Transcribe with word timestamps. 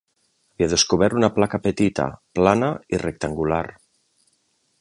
Havia 0.53 0.69
descobert 0.71 1.17
una 1.19 1.29
placa 1.35 1.59
petita, 1.67 2.07
plana 2.39 2.73
i 2.97 3.03
rectangular. 3.07 3.65